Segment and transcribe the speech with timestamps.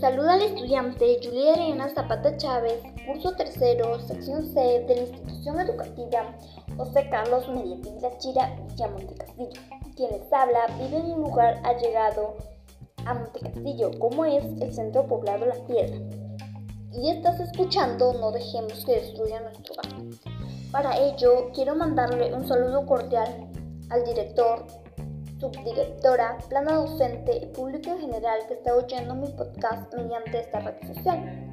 [0.00, 6.36] Saluda el estudiante Julia Arena Zapata Chávez, curso tercero, sección C de la institución educativa
[6.76, 9.60] José Carlos Mediatilla Chira Villa Montecastillo.
[9.96, 12.36] Quien les habla vive en un lugar allegado
[13.06, 15.98] a Montecastillo, como es el centro poblado La Piedra.
[16.92, 20.00] Y estás escuchando No dejemos que destruya nuestro hogar.
[20.70, 23.48] Para ello, quiero mandarle un saludo cordial
[23.90, 24.64] al director
[25.38, 30.94] subdirectora, plana docente y público en general que está oyendo mi podcast mediante esta red
[30.94, 31.48] social.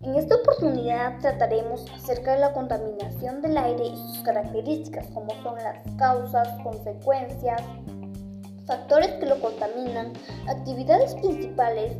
[0.00, 5.56] En esta oportunidad trataremos acerca de la contaminación del aire y sus características, como son
[5.56, 7.60] las causas, consecuencias,
[8.66, 10.12] factores que lo contaminan,
[10.48, 11.92] actividades principales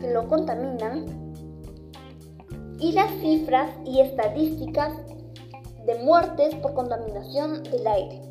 [0.00, 1.06] que lo contaminan
[2.78, 4.92] y las cifras y estadísticas
[5.86, 8.25] de muertes por contaminación del aire.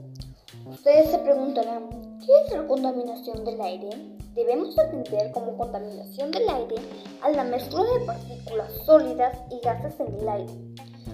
[0.75, 1.87] Ustedes se preguntarán,
[2.19, 3.89] ¿qué es la contaminación del aire?
[4.35, 6.75] Debemos entender como contaminación del aire
[7.21, 10.53] a la mezcla de partículas sólidas y gases en el aire.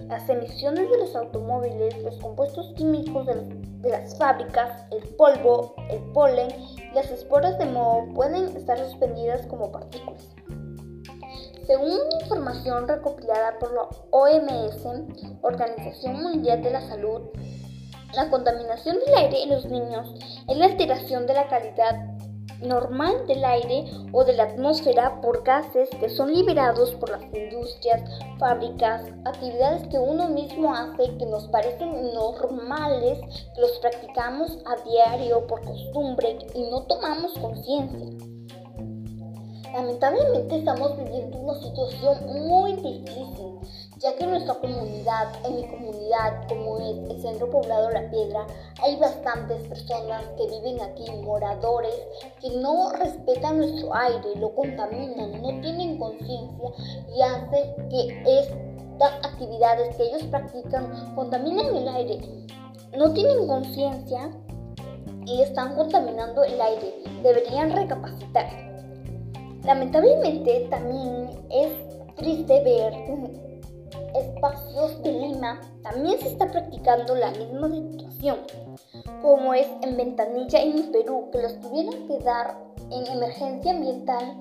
[0.08, 6.50] Las emisiones de los automóviles, los compuestos químicos de, las fábricas, el polvo, el polen
[6.60, 10.28] y las esporas de moho pueden estar suspendidas como partículas.
[11.68, 14.88] Según información recopilada por la OMS,
[15.44, 17.22] Organización Mundial de la Salud,
[18.14, 20.14] la contaminación del aire en los niños
[20.48, 21.96] es la alteración de la calidad
[22.62, 28.04] normal del aire o de la atmósfera por gases que son liberados por las industrias,
[28.38, 33.20] fábricas, actividades que uno mismo hace que nos parecen normales,
[33.56, 38.28] que los practicamos a diario por costumbre y no tomamos conciencia.
[39.74, 43.52] Lamentablemente estamos viviendo una situación muy difícil
[44.02, 48.48] ya que en nuestra comunidad, en mi comunidad, como es el centro poblado La Piedra,
[48.82, 51.94] hay bastantes personas que viven aquí, moradores,
[52.42, 56.70] que no respetan nuestro aire, lo contaminan, no tienen conciencia
[57.16, 62.48] y hacen que estas actividades que ellos practican contaminan el aire.
[62.98, 64.32] No tienen conciencia
[65.28, 67.04] y están contaminando el aire.
[67.22, 68.48] Deberían recapacitar.
[69.64, 71.72] Lamentablemente también es
[72.16, 72.94] triste ver
[74.42, 78.40] espacios de Lima también se está practicando la misma situación,
[79.22, 82.58] como es en Ventanilla y en Perú, que los tuvieron que dar
[82.90, 84.38] en emergencia ambiental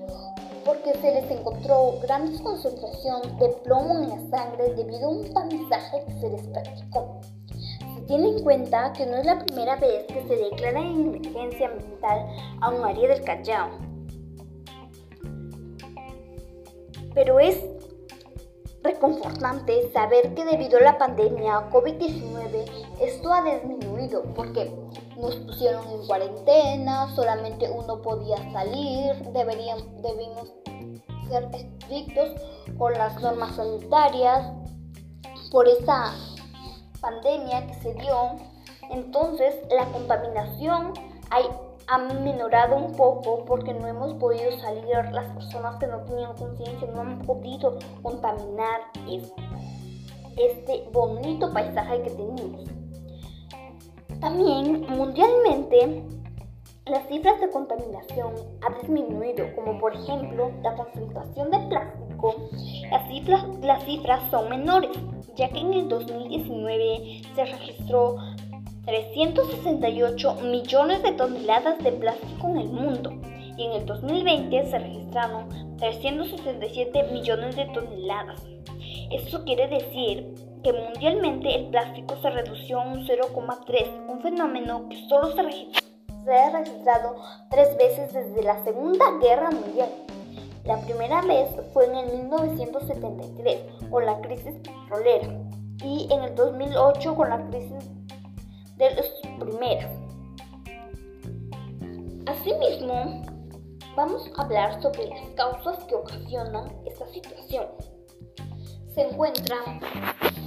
[0.65, 6.03] porque se les encontró grandes concentraciones de plomo en la sangre debido a un tamizaje
[6.07, 7.19] que se les practicó.
[7.95, 11.67] Se tiene en cuenta que no es la primera vez que se declara en emergencia
[11.67, 12.25] ambiental
[12.59, 13.69] a un área del Callao,
[17.13, 17.70] pero es
[18.83, 22.65] reconfortante saber que debido a la pandemia COVID-19
[22.99, 24.71] esto ha disminuido porque
[25.17, 30.51] nos pusieron en cuarentena, solamente uno podía salir, deberían, debimos
[31.29, 32.31] ser estrictos
[32.77, 34.51] con las normas sanitarias
[35.51, 36.13] por esa
[36.99, 38.35] pandemia que se dio.
[38.89, 40.93] Entonces la contaminación
[41.29, 41.45] hay
[41.91, 46.87] ha minorado un poco porque no hemos podido salir, las personas que no tenían conciencia
[46.95, 48.79] no han podido contaminar
[50.37, 52.61] este bonito paisaje que tenemos.
[54.21, 56.05] También mundialmente
[56.85, 58.35] las cifras de contaminación
[58.65, 62.35] han disminuido, como por ejemplo la concentración de plástico.
[62.89, 64.97] Las cifras, las cifras son menores,
[65.35, 68.15] ya que en el 2019 se registró
[68.85, 73.11] 368 millones de toneladas de plástico en el mundo
[73.57, 78.43] y en el 2020 se registraron 377 millones de toneladas.
[79.11, 80.33] Eso quiere decir
[80.63, 85.43] que mundialmente el plástico se redució a un 0,3, un fenómeno que solo se,
[86.23, 87.15] se ha registrado
[87.49, 89.89] tres veces desde la Segunda Guerra Mundial.
[90.65, 95.27] La primera vez fue en el 1973 con la crisis petrolera
[95.83, 97.90] y en el 2008 con la crisis
[98.81, 99.05] de los.
[102.25, 103.21] Asimismo,
[103.95, 107.67] vamos a hablar sobre las causas que ocasionan esta situación.
[108.95, 109.79] Se encuentran,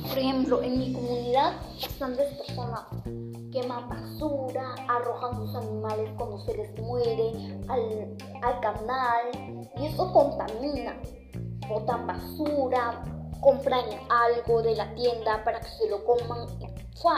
[0.09, 2.83] por ejemplo, en mi comunidad, bastantes personas
[3.53, 7.33] queman basura, arrojan sus animales cuando se les muere
[7.69, 11.01] al, al canal y eso contamina.
[11.69, 13.05] Botan basura,
[13.41, 16.74] compran algo de la tienda para que se lo coman y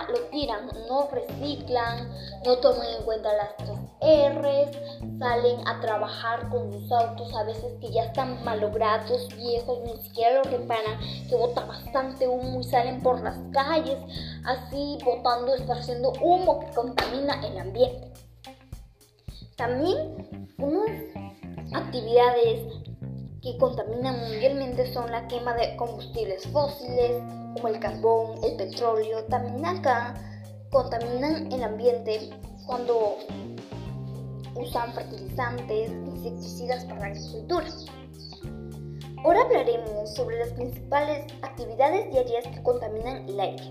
[0.08, 2.10] lo tiran, no reciclan,
[2.44, 4.76] no toman en cuenta las tres R's,
[5.18, 10.38] salen a trabajar con sus autos a veces que ya están malogrados, viejos, ni siquiera
[10.38, 13.98] los reparan, que bota bastante humo y salen por las calles,
[14.44, 18.12] así botando, haciendo humo que contamina el ambiente.
[19.56, 20.90] También unas
[21.74, 22.60] actividades
[23.42, 27.22] que contaminan mundialmente son la quema de combustibles fósiles
[27.56, 29.24] como el carbón, el petróleo.
[29.24, 30.14] También acá
[30.70, 32.30] contaminan el ambiente
[32.66, 33.16] cuando
[34.54, 37.66] usan fertilizantes, insecticidas para la agricultura.
[39.24, 43.64] Ahora hablaremos sobre las principales actividades diarias que contaminan el aire.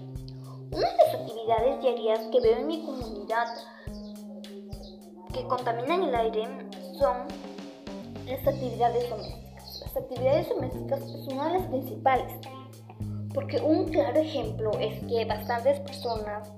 [0.72, 3.48] Una de las actividades diarias que veo en mi comunidad
[5.32, 6.48] que contaminan el aire
[6.98, 7.28] son
[8.26, 9.82] las actividades domésticas.
[9.82, 12.34] Las actividades domésticas son una de las principales,
[13.36, 16.52] porque un claro ejemplo es que bastantes personas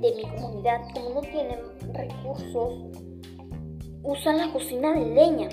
[0.00, 1.58] de mi comunidad, como no tienen
[1.92, 2.74] recursos,
[4.04, 5.48] usan la cocina de leña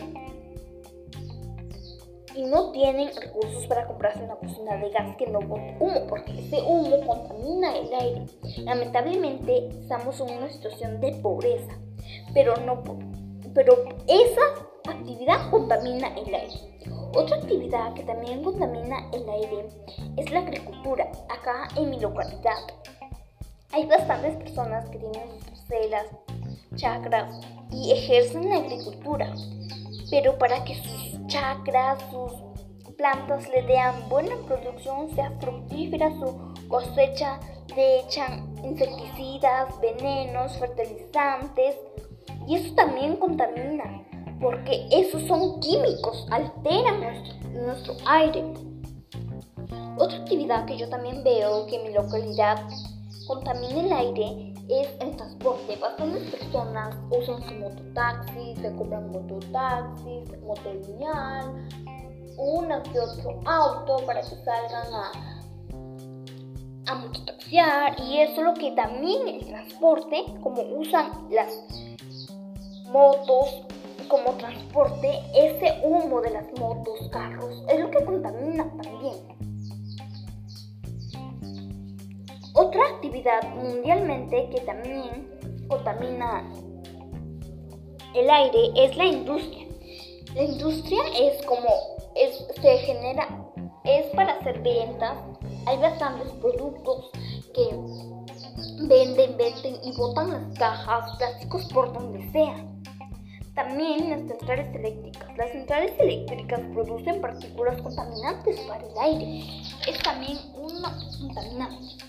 [2.35, 6.61] y no tienen recursos para comprarse una cocina de gas que no humo, porque ese
[6.61, 8.25] humo contamina el aire.
[8.59, 11.73] Lamentablemente estamos en una situación de pobreza,
[12.33, 12.83] pero no
[13.53, 16.71] pero esa actividad contamina el aire.
[17.13, 19.67] Otra actividad que también contamina el aire
[20.15, 21.11] es la agricultura.
[21.29, 22.57] Acá en mi localidad
[23.73, 26.05] hay bastantes personas que tienen sus parcelas,
[26.75, 29.33] chacras y ejercen la agricultura,
[30.09, 32.31] pero para que sus chacras, sus
[32.95, 37.39] plantas le den buena producción, sea fructífera su cosecha,
[37.75, 41.75] le echan insecticidas, venenos, fertilizantes
[42.47, 44.05] y eso también contamina,
[44.41, 48.53] porque esos son químicos, alteran nuestro, nuestro aire.
[49.97, 52.57] Otra actividad que yo también veo que en mi localidad
[53.27, 55.75] contamina el aire es el transporte.
[55.75, 61.69] Bastantes personas usan su mototaxi, se compran mototaxis, motolineal,
[62.37, 65.11] uno que otro auto para que salgan a,
[66.87, 71.49] a mototaxiar y eso es lo que también el transporte, como usan las
[72.91, 73.65] motos
[74.11, 79.15] como transporte, ese humo de las motos, carros, es lo que contamina también.
[82.53, 85.29] Otra actividad mundialmente que también
[85.69, 86.43] contamina
[88.13, 89.67] el aire es la industria.
[90.35, 91.69] La industria es como
[92.15, 93.29] es, se genera,
[93.85, 95.17] es para hacer ventas.
[95.67, 97.11] Hay bastantes productos
[97.53, 97.69] que
[98.89, 102.70] venden, venden y botan las cajas, plásticos por donde sea.
[103.61, 105.37] También las centrales eléctricas.
[105.37, 109.61] Las centrales eléctricas producen partículas contaminantes para el aire.
[109.87, 112.03] Es también una contaminante.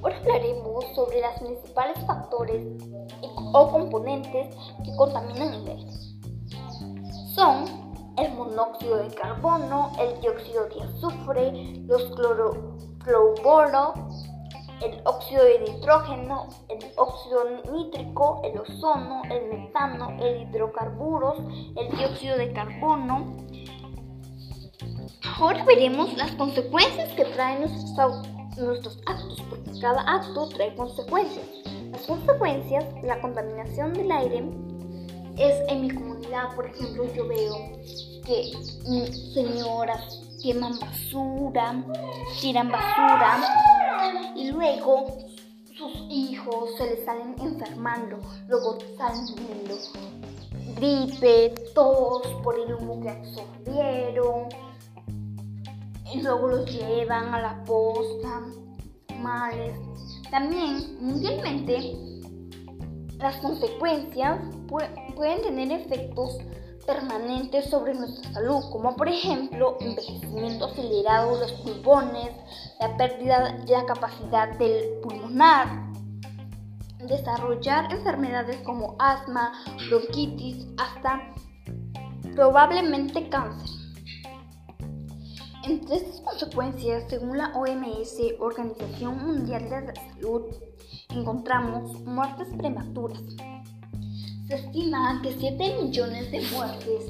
[0.00, 2.64] Ahora hablaremos sobre los principales factores
[3.54, 5.92] o componentes que contaminan el aire.
[7.34, 7.64] Son
[8.16, 11.50] el monóxido de carbono, el dióxido de azufre,
[11.88, 12.04] los
[13.02, 13.94] clorofluoros,
[14.84, 21.38] el óxido de nitrógeno, el óxido nítrico, el ozono, el metano, el hidrocarburos,
[21.76, 23.36] el dióxido de carbono.
[25.38, 31.46] Ahora veremos las consecuencias que traen nuestros nuestros actos, porque cada acto trae consecuencias.
[31.90, 34.44] Las consecuencias, la contaminación del aire,
[35.36, 37.56] es en mi comunidad, por ejemplo, yo veo
[38.24, 38.52] que
[39.34, 41.84] señoras queman basura,
[42.40, 43.38] tiran basura
[44.36, 45.06] y luego
[45.76, 49.76] sus hijos se les salen enfermando, luego salen teniendo
[50.76, 54.48] gripe, tos por el humo que absorbieron
[56.12, 58.42] y luego los llevan a la posta,
[59.18, 59.78] males.
[60.30, 62.13] También mundialmente
[63.24, 64.38] las consecuencias
[64.68, 66.36] pueden tener efectos
[66.86, 72.32] permanentes sobre nuestra salud, como por ejemplo envejecimiento acelerado de los pulmones,
[72.80, 75.90] la pérdida de la capacidad del pulmonar,
[77.08, 79.54] desarrollar enfermedades como asma,
[79.88, 81.32] bronquitis, hasta
[82.34, 83.70] probablemente cáncer.
[85.66, 90.42] Entre estas consecuencias, según la OMS, Organización Mundial de la Salud,
[91.14, 93.22] encontramos muertes prematuras.
[94.48, 97.04] Se estima que 7 millones de muertes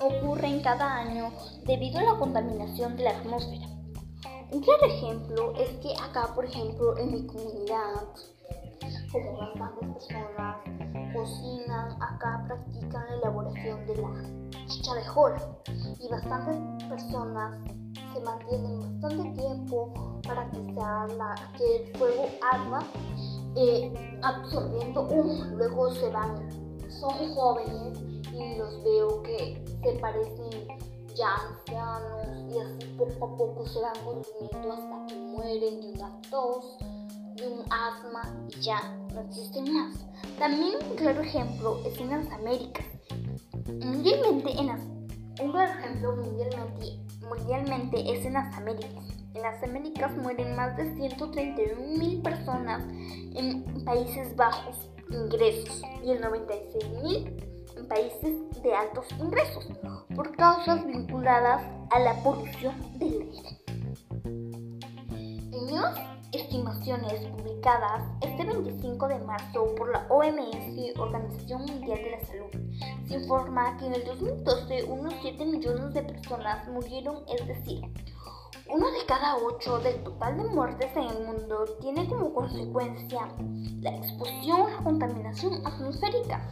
[0.00, 1.30] ocurren cada año
[1.66, 3.66] debido a la contaminación de la atmósfera.
[4.52, 8.06] Un claro ejemplo es que acá, por ejemplo, en mi comunidad,
[9.10, 10.56] como bastantes personas
[11.12, 14.45] cocinan, acá practican la elaboración de la
[16.00, 17.58] y bastantes personas
[18.12, 22.84] se mantienen bastante tiempo para que, la, que el fuego arda
[23.56, 25.44] eh, absorbiendo humo.
[25.56, 26.48] Luego se van,
[26.90, 27.98] son jóvenes
[28.32, 30.68] y los veo que se parecen
[31.14, 36.20] ya ancianos y así poco a poco se van consumiendo hasta que mueren de una
[36.30, 36.76] tos,
[37.36, 38.80] de un asma y ya
[39.14, 39.94] no existen más.
[40.38, 42.84] También un claro ejemplo es en las Américas.
[43.68, 44.80] Mundialmente en las
[45.42, 49.04] Un ejemplo mundialmente, mundialmente es en las Américas.
[49.34, 52.82] En las Américas mueren más de 131 mil personas
[53.34, 57.46] en Países Bajos ingresos y el 96 mil
[57.76, 59.66] en países de altos ingresos
[60.14, 63.66] por causas vinculadas a la polución del aire.
[66.36, 73.14] Estimaciones publicadas este 25 de marzo por la OMS, Organización Mundial de la Salud, se
[73.14, 77.80] informa que en el 2012 unos 7 millones de personas murieron, es decir,
[78.68, 83.20] uno de cada ocho del total de muertes en el mundo tiene como consecuencia
[83.80, 86.48] la exposición a la contaminación atmosférica.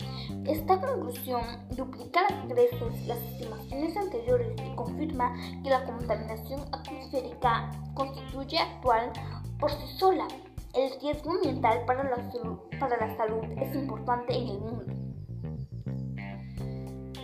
[0.47, 8.59] Esta conclusión duplica las creces las estimaciones anteriores y confirma que la contaminación atmosférica constituye
[8.59, 9.13] actual
[9.59, 10.27] por sí sola.
[10.75, 14.93] El riesgo ambiental para la, salud es importante en el mundo.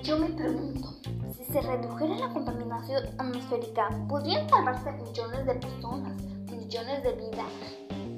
[0.03, 0.89] Yo me pregunto,
[1.37, 7.53] si se redujera la contaminación atmosférica, ¿podrían salvarse millones de personas, millones de vidas,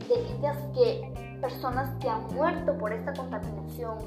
[0.09, 3.99] de vidas que personas que han muerto por esta contaminación,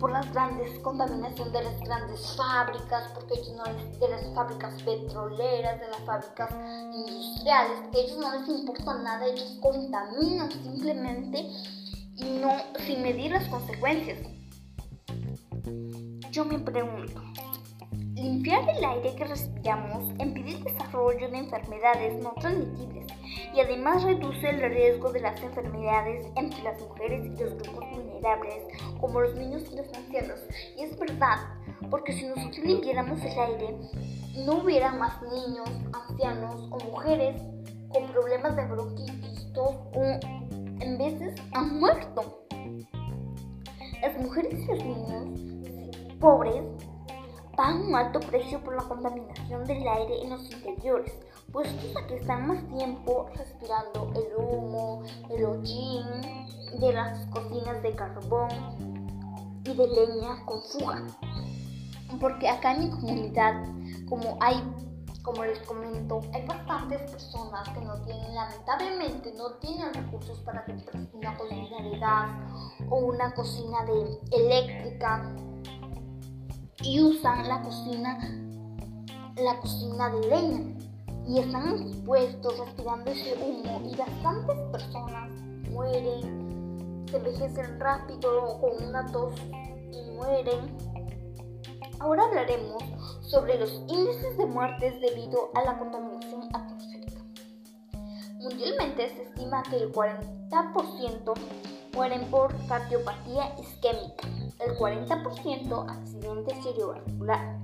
[0.00, 5.78] por las grandes contaminación de las grandes fábricas, porque ellos no de las fábricas petroleras,
[5.78, 6.50] de las fábricas
[6.94, 11.50] industriales, que ellos no les importa nada, ellos contaminan simplemente
[12.16, 12.50] y no
[12.86, 14.18] sin medir las consecuencias.
[16.30, 17.20] Yo me pregunto,
[18.20, 23.06] limpiar el aire que respiramos impide el desarrollo de enfermedades no transmitibles
[23.54, 28.64] y además reduce el riesgo de las enfermedades entre las mujeres y los grupos vulnerables
[29.00, 30.40] como los niños y los ancianos.
[30.76, 31.38] Y es verdad,
[31.90, 33.76] porque si nosotros limpiáramos el aire,
[34.44, 37.40] no hubiera más niños, ancianos o mujeres
[37.88, 42.44] con problemas de bronquitis, o en veces han muerto.
[44.02, 45.50] Las mujeres y los niños
[46.20, 46.62] pobres
[47.60, 51.12] pagan un alto precio por la contaminación del aire en los interiores,
[51.52, 56.06] puestos a que están más tiempo respirando el humo, el hollín
[56.80, 58.48] de las cocinas de carbón
[59.62, 61.06] y de leña con fuga.
[62.18, 63.62] Porque acá en mi comunidad,
[64.08, 64.56] como hay,
[65.20, 71.06] como les comento, hay bastantes personas que no tienen, lamentablemente, no tienen recursos para comprar
[71.12, 72.30] una cocina de gas
[72.88, 75.30] o una cocina de eléctrica
[76.82, 78.18] y usan la cocina,
[79.36, 80.80] la cocina de leña
[81.26, 85.30] y están expuestos respirando ese humo y bastantes personas
[85.70, 89.34] mueren, se envejecen rápido con una tos
[89.92, 90.76] y mueren.
[92.00, 92.82] Ahora hablaremos
[93.22, 97.20] sobre los índices de muertes debido a la contaminación atmosférica.
[98.40, 101.34] Mundialmente se estima que el 40%
[101.94, 104.28] mueren por cardiopatía isquémica,
[104.60, 107.58] el 40% accidente cerebrovascular,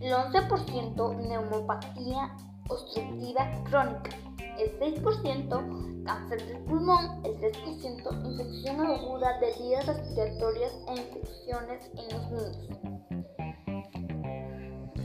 [0.00, 2.34] el 11% neumopatía
[2.68, 4.10] obstructiva crónica,
[4.58, 12.08] el 6% cáncer del pulmón, el 3% infección aguda de vías respiratorias e infecciones en
[12.16, 12.68] los niños.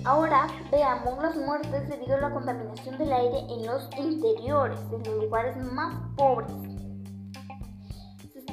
[0.06, 5.24] Ahora veamos las muertes debido a la contaminación del aire en los interiores, en los
[5.24, 6.52] lugares más pobres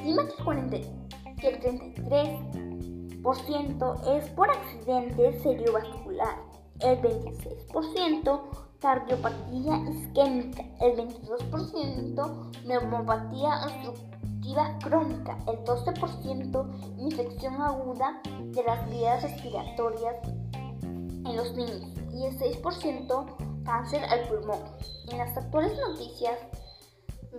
[0.01, 0.25] estima
[1.39, 1.59] que el,
[3.23, 6.35] 33% es por accidente cerebrovascular,
[6.79, 8.41] el 26%
[8.79, 20.15] cardiopatía isquémica, el 22% neumopatía obstructiva crónica, el 12% infección aguda de las vías respiratorias
[20.83, 23.25] en los niños y el 6%
[23.63, 24.59] cáncer al pulmón.
[25.11, 26.39] En las actuales noticias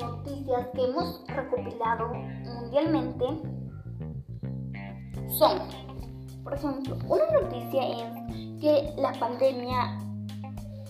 [0.01, 3.25] noticias que hemos recopilado mundialmente
[5.39, 5.59] son,
[6.43, 9.99] por ejemplo, una noticia es que la pandemia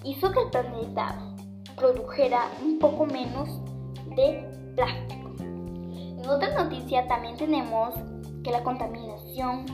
[0.05, 1.19] hizo que el planeta
[1.77, 3.49] produjera un poco menos
[4.17, 5.31] de plástico.
[5.41, 7.95] En otra noticia también tenemos
[8.45, 9.67] que la contaminación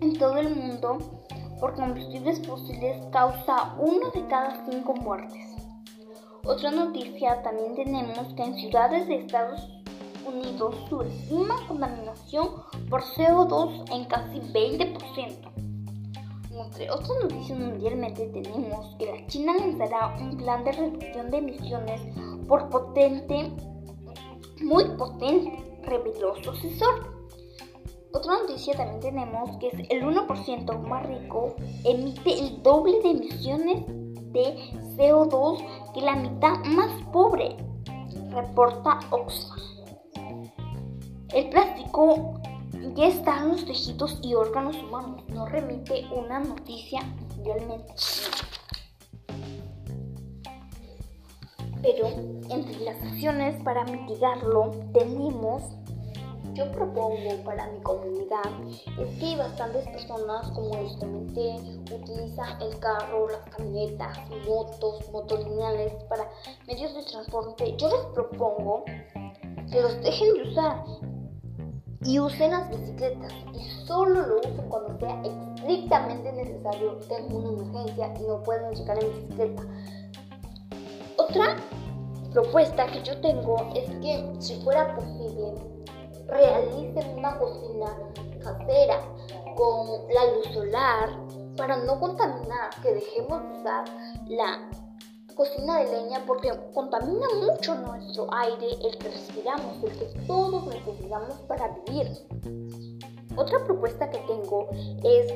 [0.00, 0.98] en todo el mundo
[1.60, 5.55] por combustibles fósiles causa uno de cada cinco muertes.
[6.46, 9.68] Otra noticia también tenemos que en ciudades de Estados
[10.24, 15.56] Unidos subestima contaminación por CO2 en casi 20%.
[16.52, 22.00] Entre otras noticias mundialmente tenemos que la China lanzará un plan de reducción de emisiones
[22.46, 23.50] por potente,
[24.62, 25.50] muy potente,
[25.82, 27.26] reveló su asesor.
[28.12, 33.84] Otra noticia también tenemos que es el 1% más rico emite el doble de emisiones
[34.32, 34.54] de
[34.96, 37.56] CO2 que la mitad más pobre,
[38.28, 39.58] reporta Oxfam.
[41.32, 42.38] El plástico
[42.94, 47.00] ya está en los tejidos y órganos humanos, no remite una noticia
[47.30, 47.94] mundialmente.
[51.80, 52.08] Pero
[52.50, 55.62] entre las acciones para mitigarlo tenemos
[56.56, 58.44] yo propongo para mi comunidad
[58.98, 61.56] es que bastantes personas, como les comenté,
[61.94, 66.26] utilizan el carro, las camionetas, motos, motolineales para
[66.66, 67.76] medios de transporte.
[67.76, 68.84] Yo les propongo
[69.70, 70.84] que los dejen de usar
[72.04, 78.14] y usen las bicicletas y solo lo usen cuando sea estrictamente necesario, tengo una emergencia
[78.18, 79.62] y no pueden llegar en bicicleta.
[81.18, 81.56] Otra
[82.32, 85.75] propuesta que yo tengo es que si fuera posible
[86.28, 87.86] realicen una cocina
[88.42, 89.00] casera
[89.56, 91.10] con la luz solar
[91.56, 93.84] para no contaminar, que dejemos de usar
[94.28, 94.70] la
[95.34, 101.34] cocina de leña porque contamina mucho nuestro aire, el que respiramos, el que todos necesitamos
[101.48, 102.10] para vivir.
[103.36, 104.68] Otra propuesta que tengo
[105.04, 105.32] es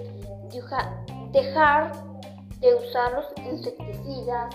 [1.33, 1.93] dejar
[2.61, 4.55] de usar los insecticidas,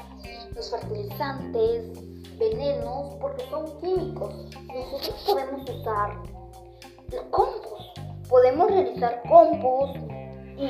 [0.56, 4.34] los fertilizantes, venenos, porque son químicos.
[4.68, 6.22] Nosotros podemos usar
[7.12, 8.00] el compost,
[8.30, 9.98] podemos realizar compost
[10.58, 10.70] y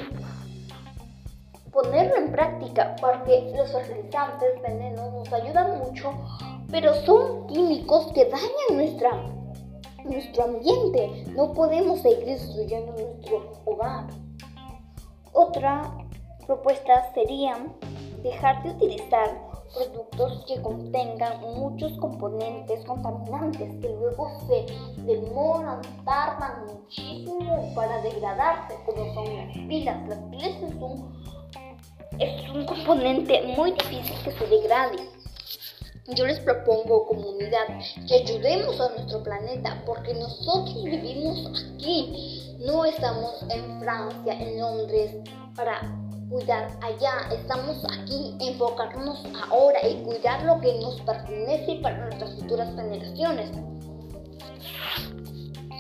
[1.72, 6.14] ponerlo en práctica porque los fertilizantes, venenos nos ayudan mucho,
[6.72, 9.12] pero son químicos que dañan nuestra,
[10.04, 11.26] nuestro ambiente.
[11.36, 14.08] No podemos seguir destruyendo nuestro hogar.
[15.34, 15.98] Otra
[16.46, 17.58] propuesta sería
[18.24, 24.66] dejar de utilizar productos que contengan muchos componentes contaminantes que luego se
[25.04, 30.08] demoran, tardan muchísimo para degradarse, como son las pilas.
[30.08, 31.26] Las pilas es un
[32.20, 34.98] es un componente muy difícil que se degrade.
[36.16, 37.66] Yo les propongo, comunidad,
[38.08, 42.56] que ayudemos a nuestro planeta porque nosotros vivimos aquí.
[42.60, 45.16] No estamos en Francia, en Londres,
[45.56, 45.82] para
[46.36, 47.30] cuidar allá.
[47.32, 53.52] Estamos aquí, enfocarnos ahora y cuidar lo que nos pertenece para nuestras futuras generaciones.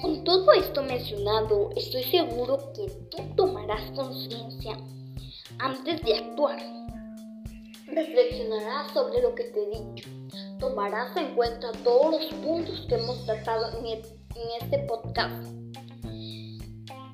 [0.01, 4.77] Con todo esto mencionado, estoy seguro que tú tomarás conciencia
[5.59, 6.57] antes de actuar.
[7.87, 10.09] Reflexionarás sobre lo que te he dicho.
[10.59, 14.01] Tomarás en cuenta todos los puntos que hemos tratado en,
[14.61, 15.47] este podcast.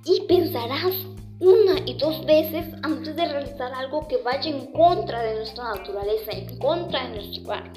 [0.06, 0.93] Y pensarás
[1.41, 6.32] una y dos veces antes de realizar algo que vaya en contra de nuestra naturaleza,
[6.32, 7.73] en contra de nuestro hogar.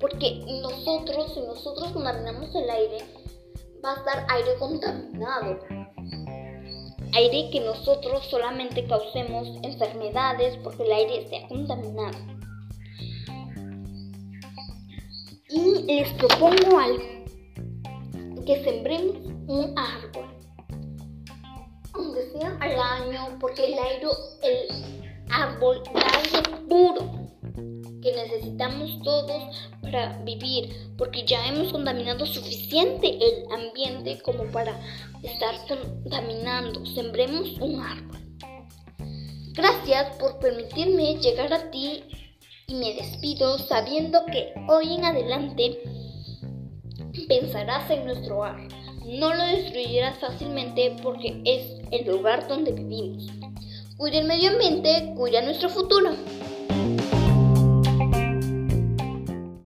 [0.00, 2.98] Porque nosotros, si nosotros contaminamos el aire,
[3.84, 5.58] va a estar aire contaminado
[7.14, 12.18] aire que nosotros solamente causemos enfermedades porque el aire ha contaminado.
[15.50, 19.16] Y les propongo algo, que sembremos
[19.46, 20.28] un árbol,
[22.42, 24.06] al año, porque el aire,
[24.42, 27.28] el árbol da aire puro
[28.02, 34.78] que necesitamos todos para vivir, porque ya hemos contaminado suficiente el ambiente como para
[35.22, 36.84] estar contaminando.
[36.86, 38.18] Sembremos un árbol.
[39.52, 42.04] Gracias por permitirme llegar a ti
[42.68, 45.82] y me despido sabiendo que hoy en adelante
[47.26, 48.68] pensarás en nuestro hogar.
[49.08, 53.26] No lo destruirás fácilmente porque es el lugar donde vivimos.
[53.96, 56.10] Cuida el medio ambiente, cuida nuestro futuro.